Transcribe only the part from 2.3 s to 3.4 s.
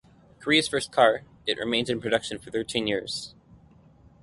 for thirteen years.